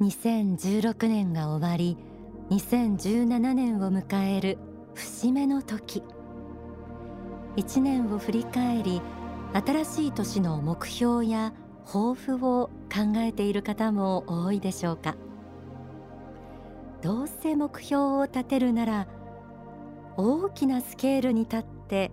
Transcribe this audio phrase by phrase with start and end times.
[0.00, 1.98] 2016年が終わり
[2.48, 4.56] 2017年を迎える
[4.94, 6.02] 節目の時。
[7.56, 9.02] 1年を振り返り
[9.52, 11.52] 新しい年の目標や
[11.84, 15.16] 抱負を考えている方も多いでしょうか。
[17.02, 19.06] どうせ目標を立てるなら
[20.16, 22.10] 大きなスケールに立って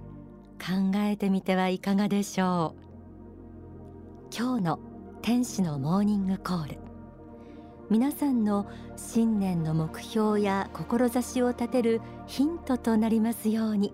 [0.60, 4.36] 考えてみてはいかがでしょう。
[4.38, 4.80] 今日の
[5.22, 6.87] 天使のモーニングコール。
[7.89, 13.93] 皆さんの新年の目標や志を立てるヒントとなりますように。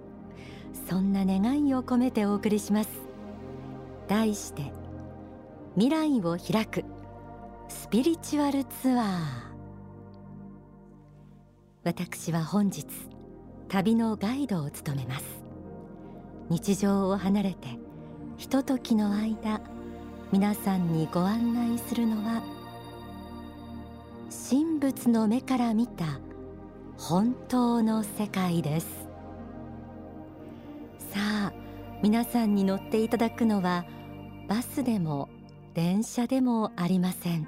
[0.90, 2.90] そんな願いを込めてお送りします。
[4.08, 4.72] 題して
[5.76, 6.84] 未来を開く。
[7.68, 9.08] スピリチュアルツアー。
[11.84, 12.86] 私は本日
[13.68, 15.26] 旅のガイドを務めます。
[16.50, 17.78] 日常を離れて
[18.38, 19.62] ひとときの間
[20.32, 22.42] 皆さんにご案内するのは
[24.34, 26.20] 神仏の目から見た
[26.98, 28.88] 本当の世界です。
[30.98, 31.54] さあ
[32.02, 33.86] 皆さんに乗っていただくのは
[34.50, 35.30] バスでも
[35.76, 37.48] 電車でもありません。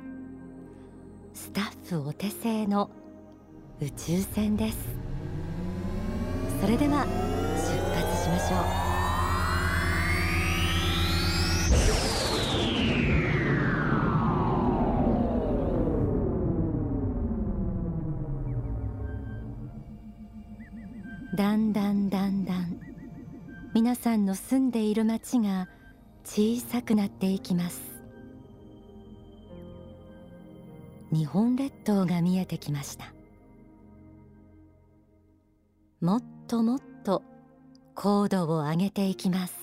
[1.33, 2.91] スタッフお手製の
[3.81, 4.77] 宇宙船です。
[6.61, 8.94] それでは出発しましょう。
[21.35, 22.79] だんだんだんだん。
[23.73, 25.67] 皆さんの住んでいる町が
[26.23, 27.81] 小さくなっていきます。
[31.11, 33.13] 日本列島が見えてきました。
[35.99, 37.21] もっともっと
[37.95, 39.55] 高度を上げていきます。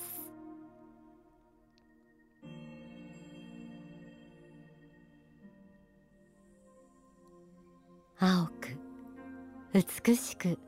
[8.19, 8.77] 青く
[10.05, 10.59] 美しく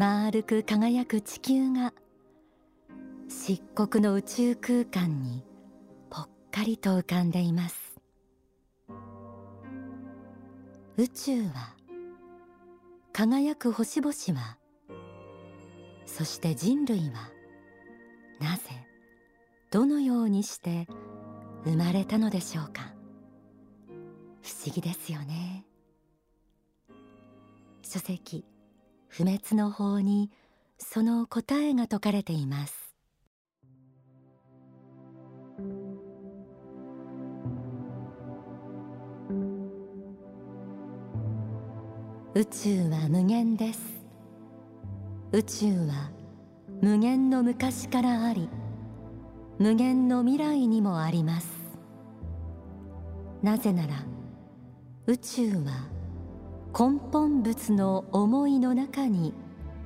[0.00, 1.92] 丸く輝く地球が
[3.28, 5.44] 漆黒の宇宙空間に
[6.08, 8.00] ぽっかりと浮かんでいます。
[10.96, 11.74] 宇宙は
[13.12, 14.56] 輝く星々は
[16.06, 17.30] そして人類は
[18.40, 18.70] なぜ
[19.70, 20.88] どのようにして
[21.64, 22.94] 生まれたのでしょうか。
[24.40, 25.66] 不思議ですよね。
[27.82, 28.46] 書籍
[29.10, 30.30] 不滅の法に
[30.78, 32.94] その答えが説かれています。
[42.34, 43.80] 宇宙は無限です。
[45.32, 46.12] 宇宙は
[46.80, 48.48] 無限の昔からあり
[49.58, 51.48] 無限の未来にもあります。
[53.42, 54.04] なぜなら
[55.06, 55.99] 宇宙は
[56.72, 59.34] 根本物の思いの中に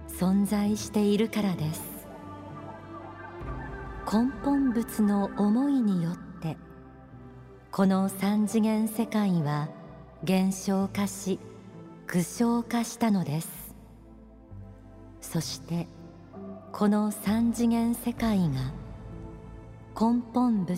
[0.07, 2.07] 存在しているからです。
[4.07, 6.59] 根本物の思いによって
[7.73, 9.71] この三次元世界は
[10.23, 11.41] 減少化し
[12.07, 13.75] 具象化したのです。
[15.23, 15.89] そして
[16.71, 18.73] この三次元世界が
[19.99, 20.77] 根本物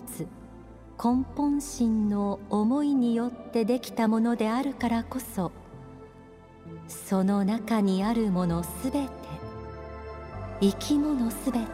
[1.02, 5.50] 根本心の思いによってできたものであるからこそ
[6.88, 9.08] その中にあるものすべて
[10.60, 11.66] 生き物すべて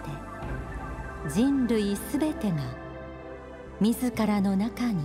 [1.32, 2.56] 人類すべてが
[3.80, 5.04] 自らの中に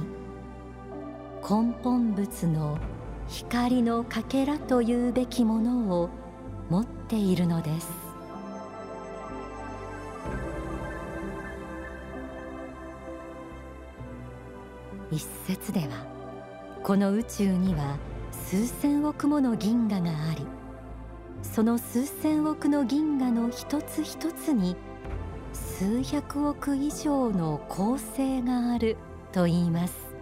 [1.41, 2.77] 根本物の
[3.27, 6.09] 光のかけらというべきものを
[6.69, 8.07] 持っているのです。
[15.11, 16.05] 一説では
[16.83, 17.97] この宇宙には
[18.49, 20.47] 数千億もの銀河があり
[21.41, 24.77] その数千億の銀河の一つ一つに
[25.51, 28.95] 数百億以上の恒星がある
[29.33, 30.15] と言います。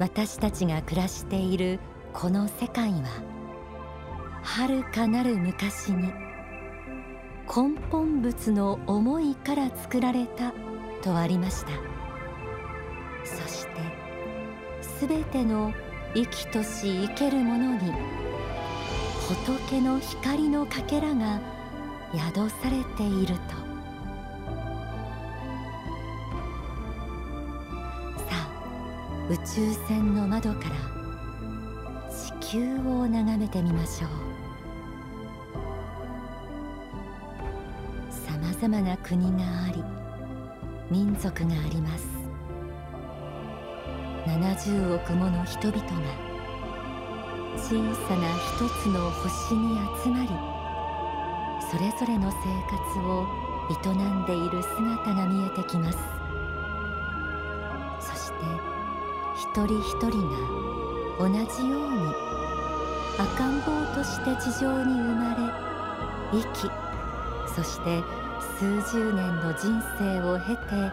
[0.00, 1.78] 私たちが暮らしている
[2.12, 3.22] この世界は
[4.42, 6.12] 遥かなる昔に
[7.46, 10.52] 根本物の思いから作られた
[11.02, 11.70] とありました。
[13.24, 13.70] そして
[14.80, 15.72] すべての
[16.14, 17.92] 生きとし生けるものに
[19.28, 21.40] 仏の光のかけらが
[22.12, 23.40] 宿されていると。
[28.18, 28.48] さあ
[29.30, 30.76] 宇宙船の窓から
[32.10, 34.10] 地球を眺めてみましょう。
[38.10, 39.82] さまざまな国があり
[40.90, 42.11] 民族があります。
[44.26, 45.86] 70億もの人々が
[47.56, 47.76] 小
[48.06, 50.28] さな一つの星に集まり
[51.70, 52.36] それぞれの生
[52.70, 53.26] 活を
[53.70, 55.98] 営んでいる姿が見えてきます。
[58.00, 58.34] そして
[59.36, 60.36] 一人一人が
[61.18, 62.14] 同じように
[63.18, 65.36] 赤ん坊として地上に生まれ
[66.32, 66.70] 生き
[67.54, 68.02] そして
[68.58, 70.90] 数十年の人生を経て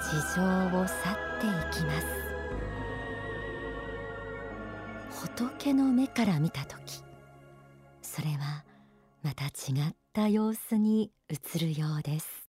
[0.00, 0.42] 地上
[0.78, 2.21] を去っていきます。
[5.62, 7.04] 仏の目から見た時
[8.02, 8.64] それは
[9.22, 12.48] また違った様子に映るようです。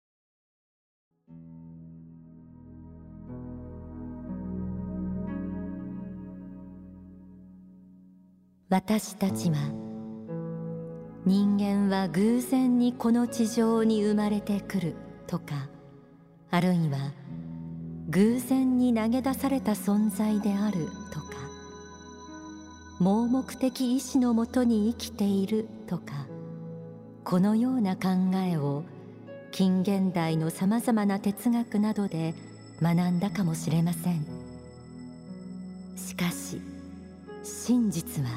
[8.69, 9.57] 私たちは
[11.23, 14.95] 人間は偶然にこの地上に生まれてくる
[15.27, 15.69] とか
[16.49, 17.13] あるいは
[18.09, 21.22] 偶然に投げ出された存在であるとか
[23.03, 26.25] 盲目的意志のもとに生きているとか
[27.25, 28.85] このような考えを
[29.51, 32.33] 近現代のさまざまな哲学などで
[32.81, 34.25] 学んだかもしれません。
[35.97, 36.61] しかし
[37.43, 38.29] 真実は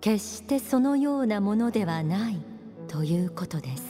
[0.00, 2.38] 決してそのようなものではない
[2.88, 3.84] ということです。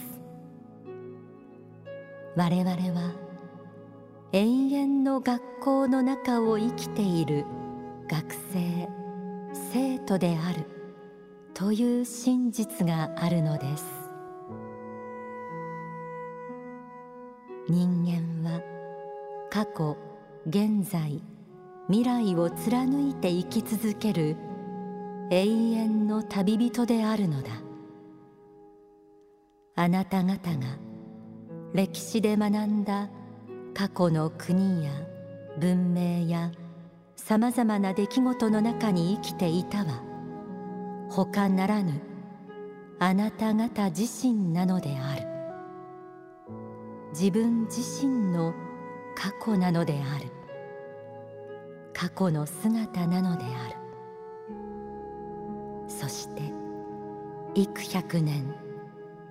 [2.34, 2.70] 我々
[3.00, 3.12] は
[4.32, 7.44] 永遠の学校の中を生きている
[8.08, 9.01] 学生
[9.52, 10.66] 生徒である
[11.54, 13.84] という真実があるのです。
[17.68, 18.60] 人間は
[19.50, 19.96] 過去
[20.46, 21.22] 現在
[21.88, 24.36] 未来を貫いて生き続ける
[25.30, 27.50] 永遠の旅人であるのだ。
[29.74, 30.78] あなた方が
[31.72, 33.08] 歴史で学んだ
[33.74, 34.92] 過去の国や
[35.58, 36.52] 文明や
[37.24, 40.02] さまざまな出来事の中に生きていたは
[41.08, 42.00] 他ならぬ
[42.98, 45.26] あなた方自身なのである。
[47.12, 48.54] 自分自身の
[49.14, 50.32] 過去なのである。
[51.92, 53.76] 過去の姿なのである。
[55.86, 56.42] そして
[57.54, 58.52] 幾百年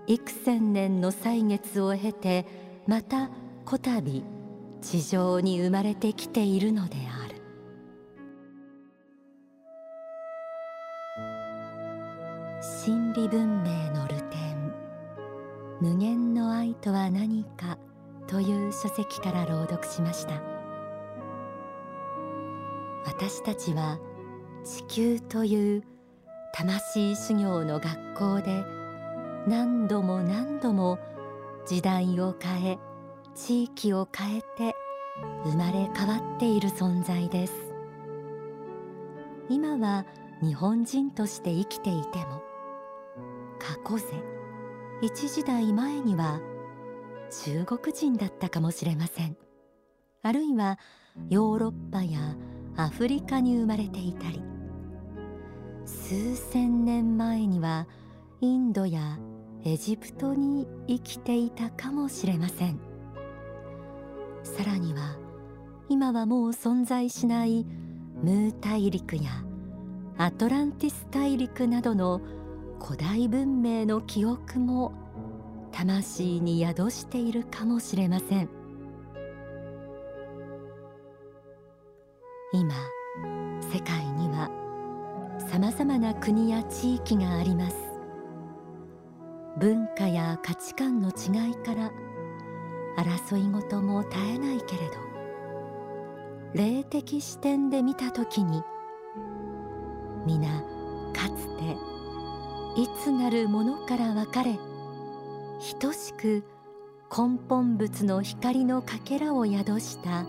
[0.07, 2.45] 幾千年の歳月を経て
[2.87, 3.29] また
[3.65, 4.23] こたび
[4.81, 7.20] 地上に生まれてきているのである。
[13.13, 14.73] 理文明の流典
[15.81, 17.77] 無限の愛とは何か
[18.27, 20.41] という書籍から朗読しました。
[23.05, 23.99] 私たちは
[24.63, 25.83] 地球という
[26.53, 28.63] 魂修行の学校で
[29.45, 30.97] 何度も何度も
[31.65, 32.79] 時代を変え
[33.35, 34.75] 地域を変えて
[35.43, 37.73] 生まれ変わっている存在です。
[39.49, 40.05] 今は
[40.41, 42.40] 日本人として生きていても
[43.61, 44.05] 過去世。
[45.03, 46.41] 一時代前には
[47.43, 49.37] 中国人だったかもしれません。
[50.23, 50.79] あるいは
[51.29, 52.35] ヨーロッパや
[52.75, 54.41] アフリカに生まれていたり
[55.85, 57.87] 数千年前には
[58.39, 59.19] インドや
[59.63, 62.79] エジプトに生きていたかもしれません。
[64.43, 65.17] さらには
[65.89, 67.65] 今はもう存在しない
[68.23, 69.43] ムー大陸や
[70.17, 72.21] アトランティス大陸などの
[72.83, 74.91] 古代文明の記憶も
[75.71, 78.49] 魂に宿しているかもしれません。
[82.53, 82.73] 今
[83.71, 84.49] 世界には
[85.49, 87.77] さまざまな国や地域があります。
[89.57, 91.91] 文化や価値観の違いから
[92.97, 94.95] 争いごとも絶えないけれど
[96.53, 98.63] 霊的視点で見た時に
[100.25, 100.63] 皆
[102.75, 104.57] いつなるものから分かれ
[105.79, 106.43] 等しく
[107.09, 110.25] 根本物の光のかけらを宿した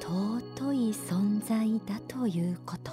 [0.00, 2.92] 尊い存在だということ。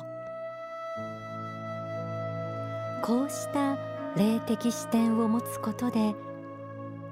[3.03, 3.75] こうした
[4.15, 6.15] 霊的視点を持つことで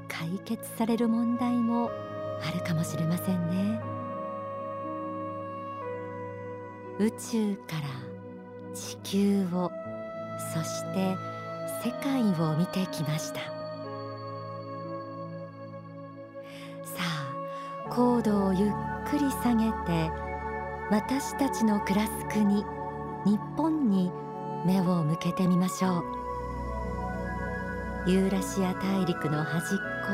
[0.07, 1.89] 解決される問題も
[2.41, 3.81] あるかもしれませんね。
[6.99, 9.71] 宇宙から地球を
[10.53, 11.30] そして
[11.83, 13.39] 世界を見てきました。
[16.85, 17.33] さあ
[17.89, 18.71] 高度をゆっ
[19.09, 20.11] くり下げて
[20.91, 22.63] 私たちの暮らす国
[23.25, 24.11] 日本に
[24.65, 26.03] 目を向けてみましょ
[28.05, 28.09] う。
[28.11, 30.13] ユーラシア大陸の端っこ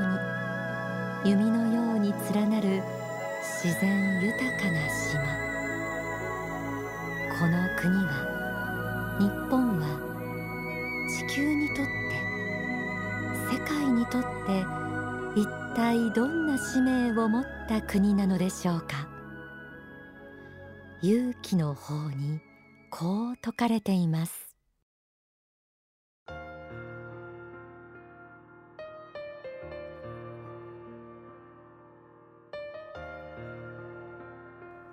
[1.26, 2.82] に弓のように連なる
[3.42, 5.22] 自然豊かな島。
[7.38, 10.07] この国は日本は
[13.68, 14.66] 界にとって
[15.36, 19.08] 一体どんな使命を持った国なのでしょうか？
[21.02, 22.40] 勇気の方に
[22.90, 24.48] こう説かれています。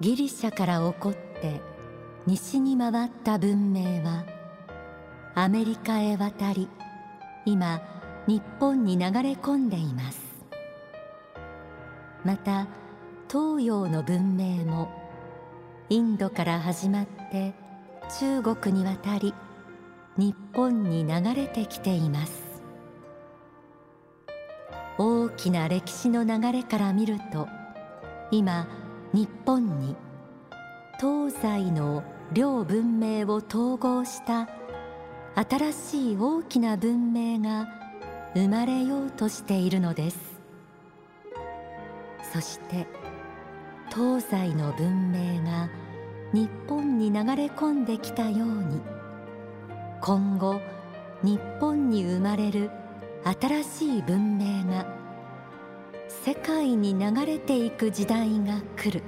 [0.00, 1.62] ギリシャから起こって
[2.26, 4.26] 西に回った文明は
[5.34, 6.68] アメリカへ渡り
[7.46, 7.80] 今
[8.26, 10.20] 日本に流れ込んでいます。
[12.24, 12.66] また
[13.30, 14.88] 東洋の文明も
[15.90, 17.54] インドから始まって
[18.18, 19.34] 中国に渡り
[20.16, 22.42] 日本に流れてきています。
[24.96, 27.48] 大きな歴史の流れから見ると
[28.30, 28.66] 今
[29.12, 29.96] 日本に
[30.98, 34.48] 東西の両文明を統合した
[35.34, 37.83] 新しい大きな文明が
[38.34, 40.18] 生まれようとしているのです。
[42.32, 42.86] そして
[43.94, 45.68] 東西の文明が
[46.32, 48.80] 日本に流れ込んできたように
[50.00, 50.60] 今後
[51.22, 52.70] 日本に生まれる
[53.40, 54.84] 新しい文明が
[56.08, 59.02] 世界に流れていく時代が来る。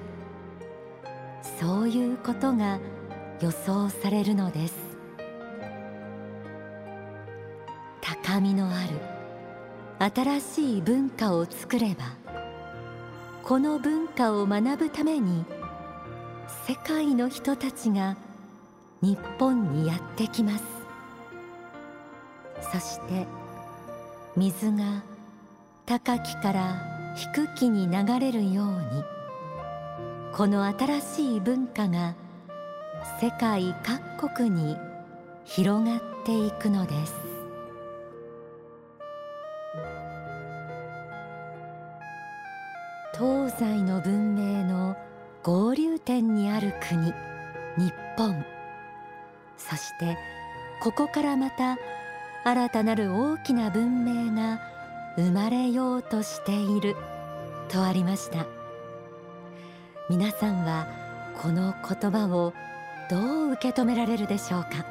[1.59, 2.79] そういうことが
[3.41, 4.75] 予想されるのです。
[8.01, 9.16] 高みのある
[9.99, 12.05] 新しい文化を作れば
[13.43, 15.45] この文化を学ぶために
[16.67, 18.17] 世界の人たちが
[19.01, 20.65] 日本にやってきます。
[22.73, 23.27] そして
[24.37, 25.03] 水が
[25.87, 29.05] 高きから低きに流れるように
[30.35, 32.15] この新しい文化が
[33.21, 33.75] 世界
[34.19, 34.77] 各国に
[35.45, 37.26] 広がっていくのです。
[43.19, 44.95] 東西の文明の
[45.43, 47.15] 合流点にある国
[47.79, 48.45] 日本。
[49.57, 50.19] そして
[50.83, 51.79] ここからまた
[52.45, 54.61] 新たなる大きな文明が
[55.17, 56.95] 生まれようとしている
[57.71, 58.45] とありました。
[60.11, 60.87] 皆さんは
[61.41, 62.53] この言葉を
[63.11, 63.17] ど
[63.49, 64.85] う受け止められるでしょうか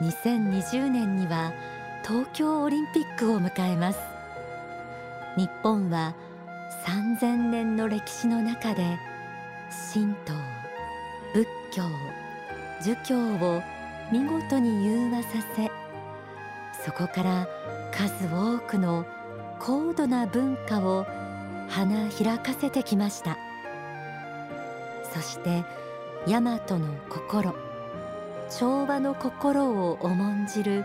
[0.00, 1.52] ？2020年には
[2.02, 3.98] 東京オリンピックを迎えます。
[5.36, 6.14] 日本は
[6.84, 8.98] 3000年の歴史の中で
[9.92, 10.34] 神道
[11.34, 11.82] 仏教
[12.82, 13.62] 儒教を
[14.12, 15.70] 見事に融和させ
[16.84, 17.48] そこから
[17.92, 19.04] 数多くの
[19.58, 21.06] 高度な文化を
[21.68, 23.36] 花開かせてきました。
[25.12, 25.64] そして
[26.26, 26.40] 大和
[26.78, 27.54] の心
[28.48, 30.84] 調和の心を重んじる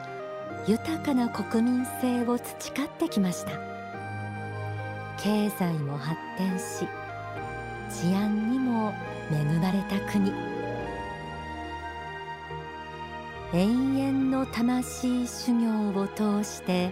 [0.68, 3.75] 豊かな国民性を培ってきました。
[5.25, 6.88] 経済も発展し
[7.89, 8.94] 治安にも
[9.32, 10.32] 恵まれた国。
[13.51, 16.91] 永遠の魂修行を通して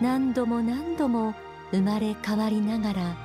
[0.00, 1.34] 何度も何度も
[1.70, 3.16] 生まれ変わりながら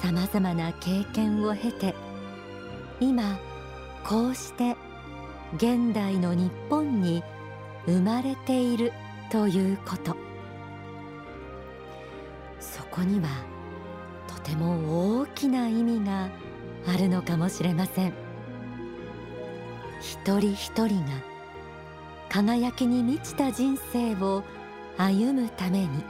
[0.00, 1.94] さまざまな経験を経て
[2.98, 3.38] 今
[4.04, 4.74] こうして
[5.56, 7.22] 現代の日本に
[7.84, 8.92] 生まれている
[9.30, 10.23] ということ。
[12.94, 13.28] こには
[14.28, 16.30] とても大きな意味が
[16.86, 18.12] あるのかもしれません。
[20.00, 21.10] 一人一人が
[22.28, 24.44] 輝きに満ちた人生を
[24.96, 26.04] 歩むために。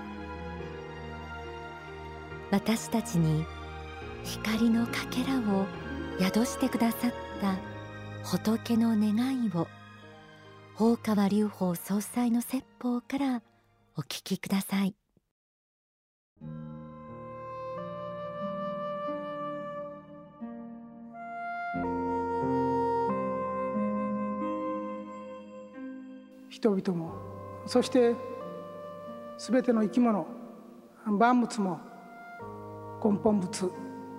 [2.50, 3.46] 私たちに
[4.22, 5.66] 光のかけらを
[6.20, 7.56] 宿してくださった
[8.28, 9.68] 仏の願いを
[10.78, 13.42] 大川隆法総裁の説法から
[13.96, 14.94] お聞きください。
[26.64, 27.12] 人々も
[27.66, 28.14] そして
[29.36, 30.26] 全ての生き物
[31.04, 31.78] 万物も
[33.04, 33.72] 根本物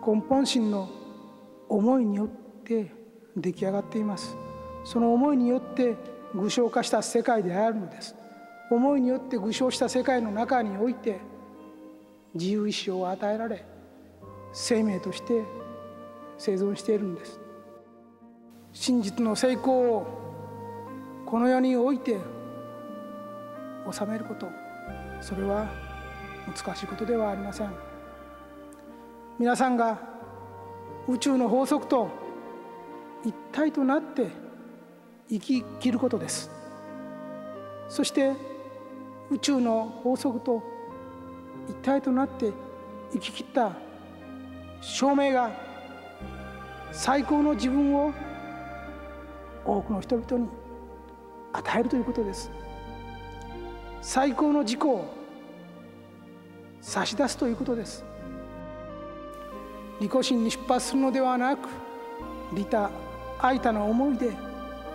[0.06, 0.88] 根本心の
[1.68, 2.28] 思いによっ
[2.64, 2.92] て
[3.36, 4.38] 出来上がっています。
[4.84, 5.96] その思いによって
[6.36, 8.16] 具象化した世界であるのです。
[8.70, 11.20] 思いによって具象した世界の中において
[12.36, 13.66] 自由意志を与えられ
[14.54, 15.42] 生命として
[16.38, 17.40] 生存しているんです。
[18.72, 20.25] 真実の成功を
[21.25, 22.20] この世において
[23.92, 24.50] 収めること。
[25.22, 25.68] それは
[26.46, 27.74] 難しいことではありません。
[29.39, 30.00] 皆さんが
[31.08, 32.10] 宇宙の法則と
[33.24, 34.27] 一体となって
[35.30, 36.50] 生き切ることです。
[37.89, 38.34] そして
[39.30, 40.63] 宇宙の法則と
[41.68, 42.54] 一体となって
[43.12, 43.72] 生き切った
[44.82, 45.51] 証明が
[46.92, 48.13] 最高の自分を
[49.65, 50.50] 多くの人々に
[51.54, 52.51] 与えるということです。
[54.08, 55.04] 最高の自己を
[56.80, 58.06] 差し出すということです。
[60.00, 61.68] 利己心に出発するのではなく
[62.54, 62.92] 利他
[63.40, 64.30] 愛他の思いで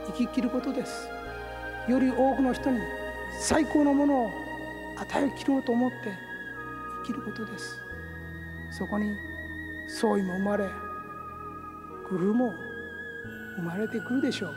[0.06, 1.08] 生き切ることです。
[1.88, 2.78] より多くの人に
[3.40, 4.30] 最高のものを
[5.00, 5.96] 与えきろうと思って
[7.04, 7.76] 生きることです。
[8.70, 9.12] そこに
[9.88, 10.68] 相違も生まれ
[12.08, 12.54] 工夫も
[13.56, 14.54] 生まれてくるでしょう。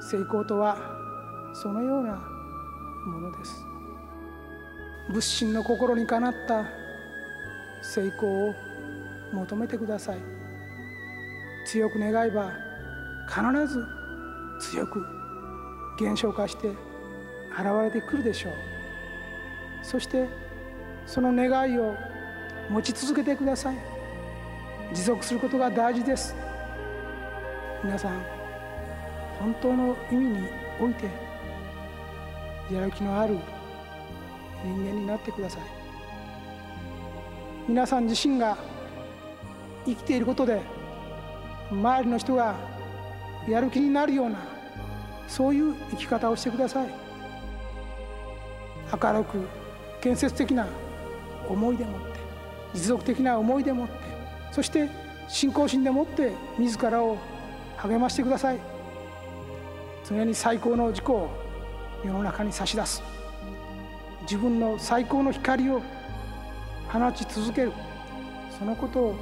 [0.00, 0.78] 成功とは
[1.52, 2.33] そのような
[3.08, 3.64] ものです。
[5.08, 6.66] 仏心の心にかなった
[7.82, 8.54] 成功を
[9.32, 10.18] 求めてください。
[11.66, 12.52] 強く願えば
[13.28, 13.84] 必ず
[14.60, 15.04] 強く
[15.98, 18.52] 減少化して現れてくるでしょう。
[19.82, 20.28] そして
[21.06, 21.94] その願いを
[22.70, 23.76] 持ち続けてください。
[24.92, 26.34] 持続することが大事です。
[27.82, 28.22] 皆さん
[29.38, 30.48] 本当の意味に
[30.80, 31.33] おいて
[32.70, 33.36] やる気のある
[34.64, 35.62] 人間になってください。
[37.68, 38.56] 皆さん自身が
[39.86, 40.60] 生きていることで
[41.70, 42.54] 周りの人が
[43.48, 44.38] やる気になるような
[45.28, 46.88] そういう生き方をしてください。
[49.02, 49.48] 明るく
[50.00, 50.66] 建設的な
[51.48, 52.06] 思いでもって
[52.74, 53.94] 持続的な思いでもって
[54.52, 54.88] そして
[55.28, 57.16] 信仰心でもって自らを
[57.76, 58.58] 励ましてください。
[60.06, 61.30] 常に最高の自己を
[62.04, 63.02] 世の中に差し出す。
[64.22, 65.82] 自分の最高の光を
[66.88, 67.72] 放ち続ける。
[68.58, 69.14] そのことを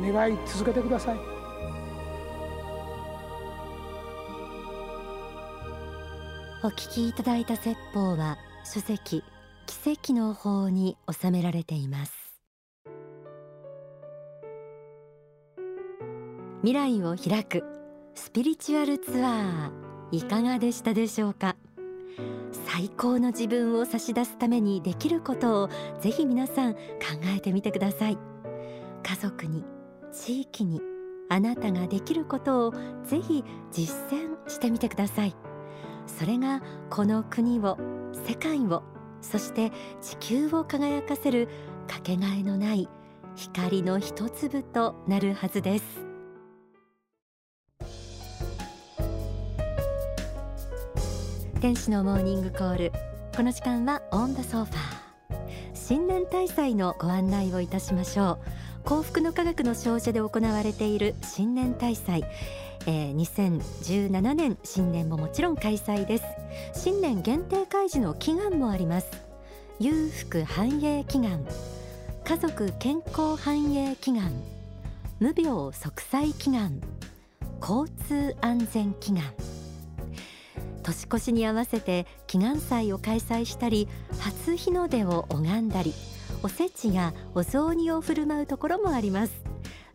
[0.00, 1.16] 願い続けてください。
[6.64, 9.22] お聞きいただいた説法は書籍
[9.66, 12.12] 奇跡の法に収められています。
[16.62, 17.62] 未来を開く
[18.14, 21.56] スピリチュアルツアーいかがでしたでしょうか？
[22.66, 25.68] 最高の自分を差し出すためにできることを
[26.00, 26.78] ぜひ皆さん考
[27.36, 28.18] えてみてください。
[29.02, 29.64] 家族に
[30.12, 30.80] 地域に
[31.28, 32.72] あなたができることを
[33.04, 35.36] ぜひ実践してみてください。
[36.06, 37.78] それがこの国を
[38.26, 38.82] 世界を
[39.20, 41.48] そして地球を輝かせる
[41.88, 42.88] かけがえのない
[43.36, 46.13] 光の一粒となるはずです。
[51.64, 52.92] 天使のモーニングコール。
[53.34, 54.76] この時間はオンダソファー。
[55.72, 58.38] 新年大祭のご案内をいたしましょ
[58.84, 58.84] う。
[58.84, 62.22] 幸福の科学の少女で行われている新年大祭。
[62.84, 66.24] えー、2017年新年ももちろん開催です。
[66.74, 69.06] 新年限定開示の祈願もあります。
[69.80, 71.46] 裕福繁栄祈願。
[72.24, 74.30] 家族健康繁栄祈願。
[75.18, 76.78] 無病息災祈願。
[77.58, 79.63] 交通安全祈願。
[80.84, 83.88] 年越しに合わせて祈願祭を開催したり
[84.20, 85.92] 初日の出を拝んだり
[86.42, 89.32] おせちやお雑煮を振る舞うところもあります。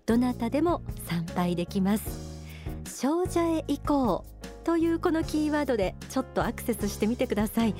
[0.05, 2.03] どなたでも参拝できます。
[2.85, 7.75] 少女へ行こうというこのキーワードでちょっとアクセスしてみてください。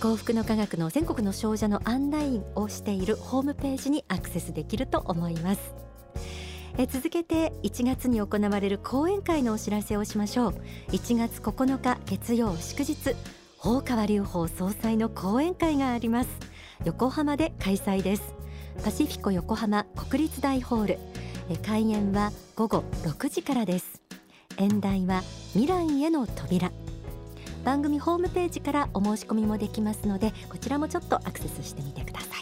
[0.00, 5.74] 幸福の科学の全国の少女の案内をしているホームページにアクセスできると思います。
[6.76, 10.54] え続けて1月に行われる講演会のお知らせをしましょう。
[10.88, 12.96] 1月9日月曜祝日
[13.62, 16.30] 大川隆法総裁の講演会があります。
[16.84, 18.34] 横浜で開催です。
[18.82, 20.98] パシフィコ横浜国立大ホール。
[21.64, 24.02] 開演は午後6時からです。
[24.58, 26.72] 演題は未来への扉。
[27.64, 32.33] 番組ホームページからお申し込みもできますのでこちらもちょっとアクセスしてみてください。